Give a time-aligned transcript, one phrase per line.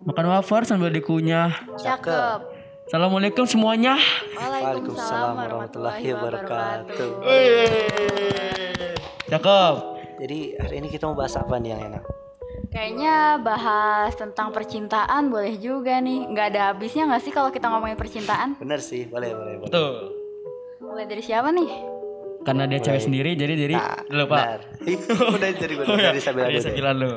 [0.00, 1.52] Makan wafer sambil dikunyah.
[1.76, 2.40] Cakep.
[2.88, 4.00] Assalamualaikum semuanya.
[4.32, 7.08] Waalaikumsalam warahmatullahi wabarakatuh.
[9.28, 9.74] Cakep.
[10.20, 12.04] Jadi hari ini kita mau bahas apa nih yang enak?
[12.70, 16.32] Kayaknya bahas tentang percintaan boleh juga nih.
[16.32, 18.56] Nggak ada habisnya nggak sih kalau kita ngomongin percintaan?
[18.56, 19.68] Bener sih, boleh boleh boleh.
[19.68, 19.92] Tuh.
[20.80, 21.68] Mulai dari siapa nih?
[22.40, 24.40] Karena dia cewek sendiri jadi jadi Nah, lu Pak.
[24.40, 24.60] benar.
[25.36, 27.12] Udah dari gue dari Sabila Dari dulu.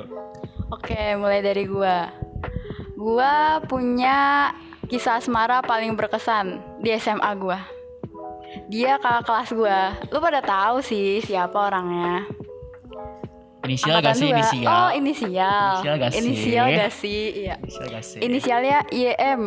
[0.74, 2.23] Oke, mulai dari gua.
[3.04, 4.48] Gua punya
[4.88, 7.60] kisah asmara paling berkesan di SMA gua.
[8.72, 9.80] Dia kakak kelas gua.
[10.08, 12.24] Lu pada tahu sih siapa orangnya.
[13.68, 14.36] Inisial Angkatan gak sih dua.
[14.40, 14.72] inisial?
[14.72, 15.72] Oh, inisial.
[15.76, 16.20] Inisial gak sih?
[16.24, 17.24] Inisial gak sih?
[17.44, 17.56] Iya.
[17.60, 18.20] Inisial gak sih?
[18.24, 19.42] Inisialnya IEM.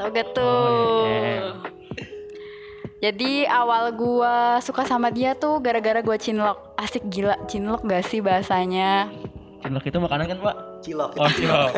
[0.00, 0.48] Tahu gak tuh?
[0.48, 1.44] Oh, IEM.
[3.04, 6.72] Jadi awal gua suka sama dia tuh gara-gara gua cinlok.
[6.80, 9.12] Asik gila, cinlok gak sih bahasanya?
[9.60, 10.73] Cilok itu makanan kan Pak?
[10.84, 11.16] Cilok.
[11.16, 11.72] Oh cilok.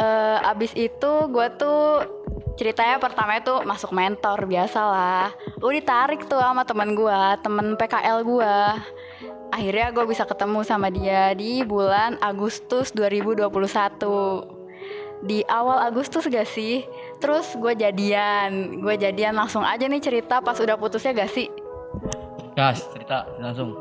[0.00, 2.00] eh abis itu gue tuh
[2.56, 5.28] ceritanya pertama itu masuk mentor biasa lah
[5.60, 8.54] gue ditarik tuh sama teman gue temen PKL gue
[9.50, 13.50] akhirnya gue bisa ketemu sama dia di bulan Agustus 2021
[15.26, 16.86] di awal Agustus gak sih
[17.20, 21.50] terus gue jadian gue jadian langsung aja nih cerita pas udah putusnya gak sih
[22.58, 23.78] Gas, cerita langsung.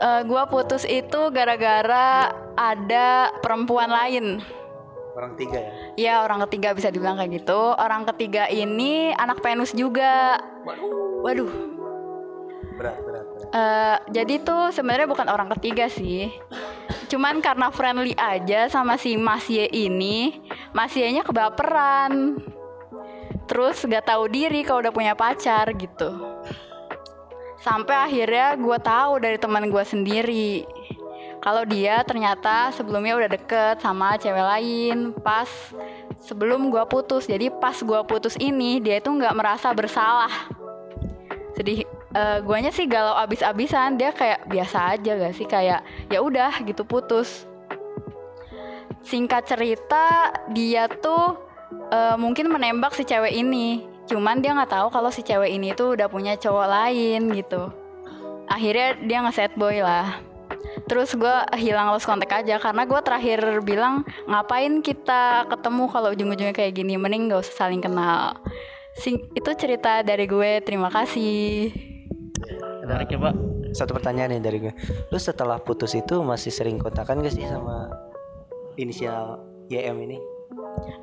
[0.00, 4.40] Eh gue putus itu gara-gara ada perempuan lain.
[5.12, 5.72] Orang tiga ya.
[6.00, 7.76] Ya orang ketiga bisa dibilang kayak gitu.
[7.76, 10.40] Orang ketiga ini anak penus juga.
[11.20, 11.52] Waduh.
[12.80, 13.52] Berat berat berat.
[13.52, 16.32] Eh, Jadi tuh sebenarnya bukan orang ketiga sih.
[17.12, 20.40] Cuman karena friendly aja sama si Mas Ye ini
[20.72, 22.40] Mas Ye-nya kebaperan.
[23.44, 26.08] Terus gak tahu diri kalau udah punya pacar gitu
[27.60, 30.64] Sampai akhirnya gue tahu dari teman gue sendiri.
[31.40, 35.48] Kalau dia ternyata sebelumnya udah deket sama cewek lain pas
[36.20, 37.24] sebelum gua putus.
[37.24, 40.52] Jadi pas gua putus ini dia itu nggak merasa bersalah.
[41.56, 43.96] Sedih eh, guanya sih galau abis-abisan.
[43.96, 45.48] Dia kayak biasa aja gak sih?
[45.48, 45.80] Kayak
[46.12, 47.48] ya udah gitu putus.
[49.00, 51.40] Singkat cerita dia tuh
[51.88, 55.94] eh, mungkin menembak si cewek ini cuman dia nggak tahu kalau si cewek ini tuh
[55.94, 57.70] udah punya cowok lain gitu
[58.50, 60.18] akhirnya dia nge-set boy lah
[60.90, 66.54] Terus gue hilang lost kontak aja karena gue terakhir bilang ngapain kita ketemu kalau ujung-ujungnya
[66.54, 68.34] kayak gini mending gak usah saling kenal.
[68.98, 71.70] Sing itu cerita dari gue terima kasih.
[72.82, 73.34] Menarik ya Pak.
[73.70, 74.74] Satu pertanyaan nih dari gue.
[75.14, 77.86] Lu setelah putus itu masih sering kontakan gak sih sama
[78.74, 79.38] inisial
[79.70, 80.18] YM ini?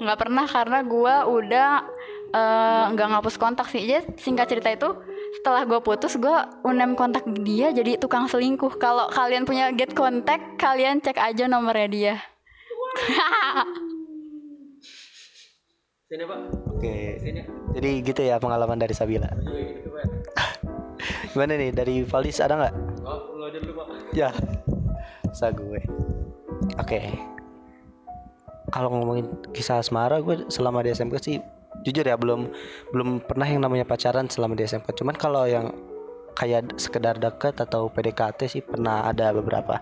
[0.04, 1.70] Nggak pernah karena gue udah
[2.34, 3.82] eh, nggak ngapus kontak sih.
[3.84, 4.90] Jadi singkat cerita itu
[5.40, 8.78] setelah gue putus gue unem kontak dia jadi tukang selingkuh.
[8.80, 12.16] Kalau kalian punya get kontak kalian cek aja nomornya dia.
[16.08, 16.40] Sini Pak.
[16.72, 17.20] Oke.
[17.76, 19.28] Jadi gitu ya pengalaman dari Sabila.
[21.36, 22.74] Gimana nih dari Valdis ada nggak?
[23.04, 23.88] Oh, aja dulu Pak.
[24.16, 24.32] Ya.
[25.36, 25.84] Sa gue.
[26.80, 27.12] Oke.
[28.72, 31.40] Kalau ngomongin kisah asmara gue selama di SMK sih
[31.88, 32.52] jujur ya belum
[32.92, 34.92] belum pernah yang namanya pacaran selama di SMK.
[34.92, 35.72] Cuman kalau yang
[36.36, 39.80] kayak sekedar deket atau PDKT sih pernah ada beberapa.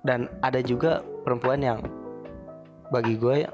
[0.00, 1.84] Dan ada juga perempuan yang
[2.88, 3.44] bagi gue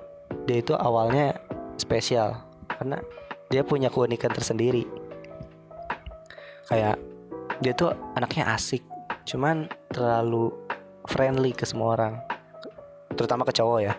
[0.46, 1.34] dia itu awalnya
[1.78, 2.38] spesial
[2.70, 3.02] karena
[3.50, 4.86] dia punya keunikan tersendiri.
[6.70, 7.02] Kayak
[7.58, 8.80] dia tuh anaknya asik,
[9.26, 10.54] cuman terlalu
[11.10, 12.14] friendly ke semua orang,
[13.18, 13.94] terutama ke cowok ya.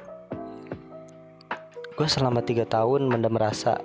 [2.02, 3.78] Gue selama tiga tahun mendem rasa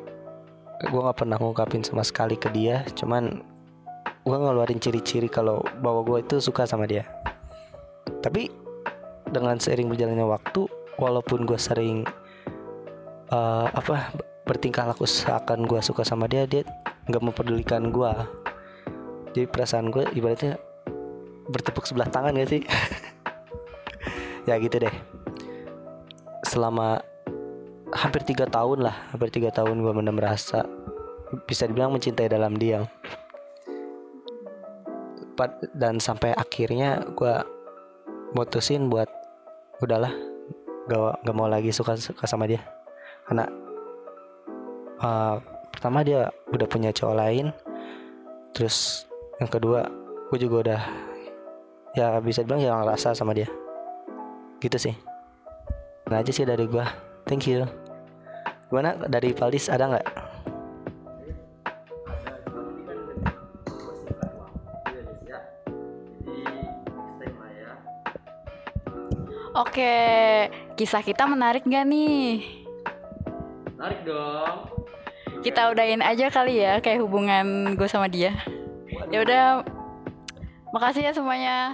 [0.81, 3.45] gue nggak pernah ngungkapin sama sekali ke dia, cuman
[4.25, 7.05] gue ngeluarin ciri-ciri kalau bahwa gue itu suka sama dia.
[8.25, 8.49] Tapi
[9.29, 10.65] dengan seiring berjalannya waktu,
[10.97, 12.09] walaupun gue sering
[13.29, 14.17] eh, apa
[14.49, 16.65] bertingkah laku seakan gue suka sama dia, dia
[17.13, 18.13] nggak mempedulikan gue.
[19.37, 20.57] Jadi perasaan gue ibaratnya
[21.53, 22.65] bertepuk sebelah tangan gak sih?
[24.49, 24.97] ya gitu deh.
[26.49, 27.05] Selama
[27.97, 30.69] hampir tiga tahun lah, hampir tiga tahun gue mendem rasa.
[31.49, 32.87] Bisa dibilang mencintai dalam diam.
[35.77, 37.35] Dan sampai akhirnya gue
[38.33, 39.09] mutusin buat
[39.85, 40.13] udahlah
[40.89, 42.63] gak, gak mau lagi suka suka sama dia.
[43.29, 43.45] Karena
[45.03, 45.37] uh,
[45.69, 47.53] pertama dia udah punya cowok lain
[48.57, 49.05] terus
[49.37, 49.85] yang kedua
[50.33, 50.81] gue juga udah
[51.93, 53.49] ya bisa dibilang ya ngerasa sama dia.
[54.63, 54.95] Gitu sih.
[56.09, 56.87] Nah aja sih dari gue
[57.29, 57.86] thank you
[58.67, 60.09] gimana dari Valdis ada nggak
[69.57, 69.89] Oke,
[70.77, 72.45] kisah kita menarik gak nih?
[73.81, 74.69] Tarik dong.
[75.41, 78.37] Kita udahin aja kali ya kayak hubungan gue sama dia.
[79.09, 79.65] Ya udah,
[80.77, 81.73] makasih ya semuanya.